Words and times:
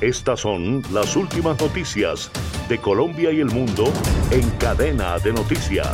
Estas 0.00 0.40
son 0.40 0.82
las 0.92 1.16
últimas 1.16 1.60
noticias 1.60 2.30
de 2.68 2.78
Colombia 2.78 3.32
y 3.32 3.40
el 3.40 3.50
mundo 3.50 3.92
en 4.30 4.48
cadena 4.50 5.18
de 5.18 5.32
noticias. 5.32 5.88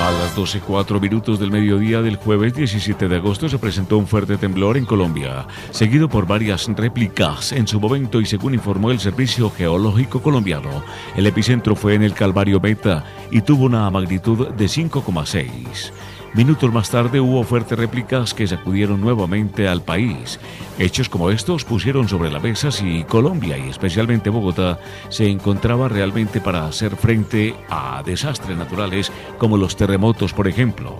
A 0.00 0.10
las 0.10 0.36
12.04 0.36 1.00
minutos 1.00 1.40
del 1.40 1.50
mediodía 1.50 2.02
del 2.02 2.16
jueves 2.16 2.54
17 2.54 3.08
de 3.08 3.16
agosto 3.16 3.48
se 3.48 3.58
presentó 3.58 3.96
un 3.96 4.06
fuerte 4.06 4.36
temblor 4.36 4.76
en 4.76 4.84
Colombia, 4.84 5.46
seguido 5.70 6.10
por 6.10 6.26
varias 6.26 6.68
réplicas 6.68 7.52
en 7.52 7.66
su 7.66 7.80
momento 7.80 8.20
y 8.20 8.26
según 8.26 8.52
informó 8.52 8.90
el 8.90 9.00
Servicio 9.00 9.50
Geológico 9.50 10.20
Colombiano, 10.20 10.84
el 11.16 11.26
epicentro 11.26 11.74
fue 11.74 11.94
en 11.94 12.02
el 12.02 12.12
Calvario 12.12 12.60
Beta 12.60 13.04
y 13.30 13.40
tuvo 13.40 13.64
una 13.64 13.88
magnitud 13.90 14.48
de 14.48 14.66
5,6. 14.66 15.90
Minutos 16.34 16.72
más 16.72 16.90
tarde 16.90 17.20
hubo 17.20 17.42
fuertes 17.42 17.78
réplicas 17.78 18.34
que 18.34 18.46
sacudieron 18.46 19.00
nuevamente 19.00 19.66
al 19.66 19.82
país. 19.82 20.38
Hechos 20.78 21.08
como 21.08 21.30
estos 21.30 21.64
pusieron 21.64 22.06
sobre 22.06 22.30
la 22.30 22.38
mesa 22.38 22.70
si 22.70 23.02
Colombia 23.04 23.56
y 23.56 23.68
especialmente 23.68 24.30
Bogotá 24.30 24.78
se 25.08 25.28
encontraba 25.28 25.88
realmente 25.88 26.40
para 26.40 26.66
hacer 26.66 26.96
frente 26.96 27.54
a 27.70 28.02
desastres 28.04 28.56
naturales 28.56 29.10
como 29.38 29.56
los 29.56 29.74
terremotos, 29.74 30.34
por 30.34 30.46
ejemplo. 30.46 30.98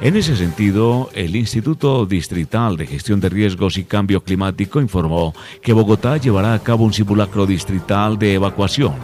En 0.00 0.16
ese 0.16 0.36
sentido, 0.36 1.08
el 1.14 1.36
Instituto 1.36 2.04
Distrital 2.04 2.76
de 2.76 2.86
Gestión 2.86 3.20
de 3.20 3.28
Riesgos 3.28 3.78
y 3.78 3.84
Cambio 3.84 4.22
Climático 4.22 4.80
informó 4.80 5.34
que 5.62 5.72
Bogotá 5.72 6.16
llevará 6.16 6.52
a 6.52 6.58
cabo 6.58 6.84
un 6.84 6.92
simulacro 6.92 7.46
distrital 7.46 8.18
de 8.18 8.34
evacuación 8.34 8.94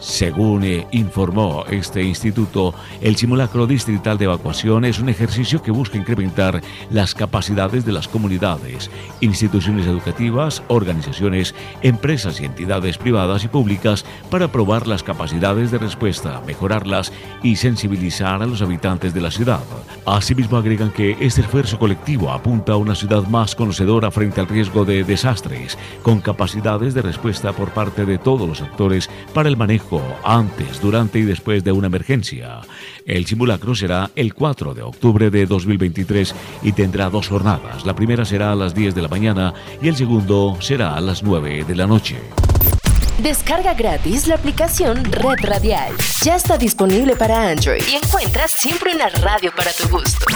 según 0.00 0.64
eh, 0.64 0.86
informó 0.92 1.64
este 1.70 2.02
instituto, 2.02 2.74
el 3.02 3.16
simulacro 3.16 3.66
distrital 3.66 4.16
de 4.16 4.24
evacuación 4.24 4.86
es 4.86 4.98
un 4.98 5.10
ejercicio 5.10 5.62
que 5.62 5.70
busca 5.70 5.98
incrementar 5.98 6.62
las 6.90 7.14
capacidades 7.14 7.84
de 7.84 7.92
las 7.92 8.08
comunidades, 8.08 8.90
instituciones 9.20 9.86
educativas, 9.86 10.62
organizaciones, 10.68 11.54
empresas 11.82 12.40
y 12.40 12.46
entidades 12.46 12.96
privadas 12.96 13.44
y 13.44 13.48
públicas 13.48 14.06
para 14.30 14.50
probar 14.50 14.86
las 14.86 15.02
capacidades 15.02 15.70
de 15.70 15.78
respuesta, 15.78 16.40
mejorarlas 16.46 17.12
y 17.42 17.56
sensibilizar 17.56 18.42
a 18.42 18.46
los 18.46 18.62
habitantes 18.62 19.12
de 19.12 19.20
la 19.20 19.30
ciudad. 19.30 19.60
Asimismo 20.06 20.56
agregan 20.56 20.90
que 20.90 21.16
este 21.20 21.42
esfuerzo 21.42 21.78
colectivo 21.78 22.30
apunta 22.30 22.72
a 22.72 22.76
una 22.76 22.94
ciudad 22.94 23.26
más 23.26 23.54
conocedora 23.54 24.10
frente 24.10 24.40
al 24.40 24.48
riesgo 24.48 24.86
de 24.86 25.04
desastres, 25.04 25.76
con 26.02 26.20
capacidades 26.20 26.94
de 26.94 27.02
respuesta 27.02 27.52
por 27.52 27.70
parte 27.70 28.06
de 28.06 28.16
todos 28.16 28.48
los 28.48 28.62
actores 28.62 29.10
para 29.34 29.48
el 29.48 29.58
manejo 29.58 29.89
antes, 30.22 30.80
durante 30.80 31.18
y 31.18 31.22
después 31.22 31.64
de 31.64 31.72
una 31.72 31.86
emergencia. 31.88 32.60
El 33.06 33.26
simulacro 33.26 33.74
será 33.74 34.10
el 34.14 34.34
4 34.34 34.74
de 34.74 34.82
octubre 34.82 35.30
de 35.30 35.46
2023 35.46 36.34
y 36.62 36.72
tendrá 36.72 37.10
dos 37.10 37.28
jornadas. 37.28 37.84
La 37.84 37.94
primera 37.94 38.24
será 38.24 38.52
a 38.52 38.56
las 38.56 38.74
10 38.74 38.94
de 38.94 39.02
la 39.02 39.08
mañana 39.08 39.54
y 39.82 39.88
el 39.88 39.96
segundo 39.96 40.56
será 40.60 40.94
a 40.94 41.00
las 41.00 41.22
9 41.22 41.64
de 41.64 41.74
la 41.74 41.86
noche. 41.86 42.16
Descarga 43.22 43.74
gratis 43.74 44.26
la 44.26 44.36
aplicación 44.36 45.04
Red 45.04 45.44
Radial. 45.44 45.92
Ya 46.24 46.36
está 46.36 46.56
disponible 46.56 47.16
para 47.16 47.50
Android 47.50 47.82
y 47.90 47.96
encuentras 47.96 48.50
siempre 48.50 48.94
una 48.94 49.10
radio 49.10 49.52
para 49.54 49.72
tu 49.72 49.88
gusto. 49.88 50.26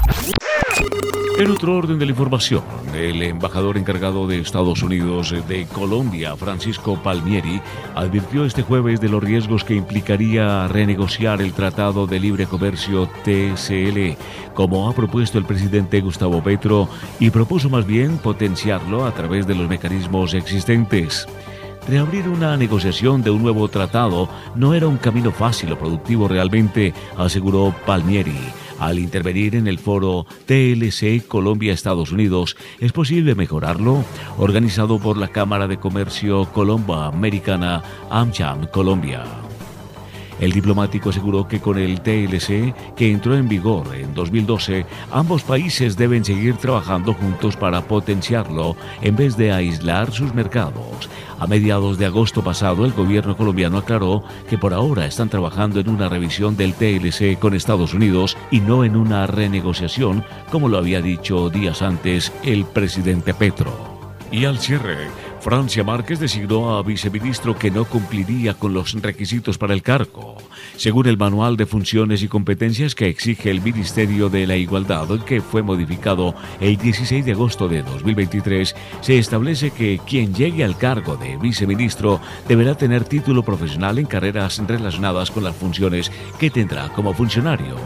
En 1.37 1.51
otro 1.51 1.77
orden 1.77 1.99
de 1.99 2.07
la 2.07 2.13
información, 2.13 2.63
el 2.95 3.21
embajador 3.21 3.77
encargado 3.77 4.29
de 4.29 4.39
Estados 4.39 4.83
Unidos 4.85 5.35
de 5.49 5.67
Colombia, 5.67 6.37
Francisco 6.37 6.97
Palmieri, 7.03 7.61
advirtió 7.97 8.45
este 8.45 8.63
jueves 8.63 9.01
de 9.01 9.09
los 9.09 9.23
riesgos 9.23 9.65
que 9.65 9.75
implicaría 9.75 10.69
renegociar 10.69 11.43
el 11.43 11.53
Tratado 11.53 12.07
de 12.07 12.21
Libre 12.21 12.47
Comercio 12.47 13.09
TCL, 13.25 14.17
como 14.55 14.89
ha 14.89 14.95
propuesto 14.95 15.37
el 15.37 15.45
presidente 15.45 16.01
Gustavo 16.01 16.41
Petro, 16.41 16.89
y 17.19 17.31
propuso 17.31 17.69
más 17.69 17.85
bien 17.85 18.19
potenciarlo 18.19 19.05
a 19.05 19.13
través 19.13 19.45
de 19.45 19.57
los 19.57 19.69
mecanismos 19.69 20.35
existentes. 20.35 21.27
Reabrir 21.89 22.29
una 22.29 22.57
negociación 22.57 23.23
de 23.25 23.31
un 23.31 23.43
nuevo 23.43 23.67
tratado 23.67 24.29
no 24.55 24.73
era 24.73 24.87
un 24.87 24.99
camino 24.99 25.33
fácil 25.33 25.73
o 25.73 25.79
productivo 25.79 26.29
realmente, 26.29 26.95
aseguró 27.17 27.75
Palmieri. 27.85 28.39
Al 28.79 28.99
intervenir 28.99 29.57
en 29.57 29.67
el 29.67 29.79
foro 29.79 30.27
TLC 30.47 31.27
Colombia-Estados 31.27 32.13
Unidos, 32.13 32.57
¿es 32.81 32.93
posible 32.93 33.35
mejorarlo? 33.35 34.05
Organizado 34.39 34.99
por 34.99 35.17
la 35.17 35.29
Cámara 35.29 35.69
de 35.69 35.79
Comercio 35.79 36.47
Colomba 36.53 37.07
Americana, 37.07 37.83
AmCham 38.11 38.67
Colombia. 38.67 39.25
El 40.41 40.53
diplomático 40.53 41.11
aseguró 41.11 41.47
que 41.47 41.61
con 41.61 41.79
el 41.79 42.01
TLC, 42.01 42.75
que 42.97 43.11
entró 43.11 43.37
en 43.37 43.49
vigor 43.49 43.95
en 43.95 44.15
2012, 44.15 44.85
ambos 45.13 45.43
países 45.43 45.97
deben 45.97 46.25
seguir 46.25 46.57
trabajando 46.57 47.15
juntos 47.15 47.57
para 47.57 47.83
potenciarlo 47.83 48.77
en 49.01 49.17
vez 49.17 49.37
de 49.37 49.53
aislar 49.53 50.13
sus 50.13 50.35
mercados. 50.35 51.09
A 51.39 51.47
mediados 51.47 51.99
de 51.99 52.07
agosto 52.07 52.43
pasado, 52.43 52.85
el 52.85 52.93
gobierno 52.93 53.37
colombiano 53.37 53.79
aclaró 53.79 54.25
que 54.49 54.59
por 54.59 54.73
ahora 54.73 55.07
están 55.07 55.29
trabajando 55.29 55.81
en 55.81 55.89
una 55.89 56.09
revisión 56.09 56.57
del 56.57 56.75
TLC 56.75 57.39
con 57.39 57.55
Estados 57.55 57.93
Unidos 57.95 58.37
y 58.51 58.61
no 58.61 58.85
en 58.85 58.97
una 58.97 59.27
renegociación, 59.27 60.25
como 60.51 60.69
lo 60.69 60.79
había 60.79 61.03
dicho 61.03 61.51
días 61.51 61.83
antes 61.83 62.33
el 62.43 62.65
presidente 62.65 63.35
Petro. 63.35 63.95
Y 64.31 64.47
al 64.47 64.59
cierre, 64.59 65.09
Francia 65.45 65.85
Márquez 65.85 66.21
designó 66.21 66.79
a 66.79 66.83
viceministro 66.83 67.55
que 67.55 67.71
no 67.71 67.85
cumpliría 67.85 68.55
con 68.55 68.73
los 68.73 68.95
requisitos 68.95 69.59
para 69.59 69.75
el 69.75 69.83
cargo. 69.83 70.39
Según 70.79 71.07
el 71.07 71.19
manual 71.19 71.59
de 71.59 71.67
funciones 71.67 72.23
y 72.23 72.29
competencias 72.29 72.95
que 72.95 73.09
exige 73.09 73.51
el 73.51 73.61
Ministerio 73.61 74.31
de 74.31 74.47
la 74.47 74.57
Igualdad, 74.57 75.07
que 75.27 75.43
fue 75.43 75.63
modificado 75.63 76.35
el 76.61 76.79
16 76.79 77.27
de 77.27 77.33
agosto 77.33 77.69
de 77.69 77.83
2023, 77.83 78.75
se 79.03 79.19
establece 79.19 79.71
que 79.71 80.01
quien 80.07 80.33
llegue 80.33 80.65
al 80.65 80.79
cargo 80.79 81.19
de 81.19 81.37
viceministro 81.37 82.23
deberá 82.49 82.75
tener 82.75 83.05
título 83.05 83.43
profesional 83.43 83.99
en 83.99 84.07
carreras 84.07 84.63
relacionadas 84.67 85.31
con 85.31 85.45
las 85.45 85.55
funciones 85.55 86.11
que 86.39 86.49
tendrá 86.49 86.89
como 86.89 87.13
funcionario. 87.13 87.77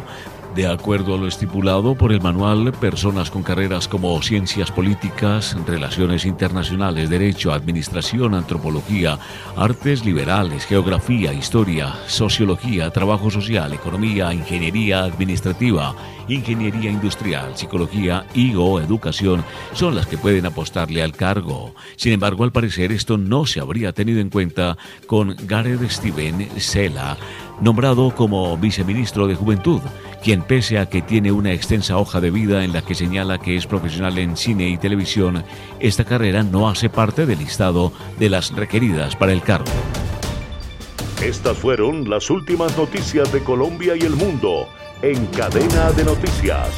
De 0.59 0.67
acuerdo 0.67 1.15
a 1.15 1.19
lo 1.19 1.29
estipulado 1.29 1.95
por 1.95 2.11
el 2.11 2.21
manual, 2.21 2.73
personas 2.73 3.31
con 3.31 3.45
carreras 3.45 3.87
como 3.87 4.21
ciencias 4.21 4.73
políticas, 4.73 5.57
relaciones 5.65 6.25
internacionales, 6.25 7.09
derecho, 7.09 7.53
administración, 7.53 8.35
antropología, 8.35 9.21
artes 9.55 10.05
liberales, 10.05 10.67
geografía, 10.67 11.33
historia, 11.33 11.95
sociología, 12.09 12.91
trabajo 12.91 13.31
social, 13.31 13.73
economía, 13.73 14.35
ingeniería 14.35 15.05
administrativa, 15.05 15.95
ingeniería 16.27 16.91
industrial, 16.91 17.57
psicología 17.57 18.27
y 18.35 18.57
o 18.57 18.81
educación 18.81 19.45
son 19.75 19.95
las 19.95 20.09
que 20.09 20.19
pueden 20.19 20.45
apostarle 20.45 21.05
al 21.05 21.13
cargo. 21.13 21.73
Sin 21.95 22.15
embargo, 22.15 22.43
al 22.43 22.51
parecer 22.51 22.91
esto 22.91 23.17
no 23.17 23.47
se 23.47 23.61
habría 23.61 23.93
tenido 23.93 24.19
en 24.19 24.29
cuenta 24.29 24.77
con 25.07 25.37
Gareth 25.47 25.89
Steven 25.89 26.49
Sela, 26.59 27.17
nombrado 27.61 28.13
como 28.13 28.57
viceministro 28.57 29.29
de 29.29 29.37
Juventud, 29.37 29.83
quien 30.23 30.43
pese 30.43 30.79
a 30.79 30.87
que 30.87 31.03
tiene 31.03 31.33
una 31.33 31.53
extensa 31.53 31.97
hoja 31.97 32.21
de 32.21 32.31
vida 32.31 32.65
en 32.65 32.73
la 32.73 32.83
que 32.83 32.95
señala 32.95 33.39
que 33.39 33.57
es 33.57 33.67
profesional 33.67 34.19
en 34.19 34.37
cine 34.37 34.69
y 34.69 34.79
televisión, 34.79 35.45
esta 35.81 36.05
carrera 36.05 36.43
no 36.43 36.69
hace 36.69 36.89
parte 36.89 37.27
del 37.27 37.39
listado 37.39 37.93
de 38.19 38.29
las 38.29 38.53
requeridas 38.53 39.17
para 39.17 39.33
el 39.33 39.43
cargo. 39.43 39.71
Estas 41.23 41.57
fueron 41.57 42.09
las 42.09 42.31
últimas 42.31 42.77
noticias 42.77 43.33
de 43.33 43.43
Colombia 43.43 43.97
y 43.97 44.01
el 44.01 44.15
mundo 44.15 44.69
en 45.03 45.27
cadena 45.27 45.91
de 45.93 46.05
noticias. 46.05 46.69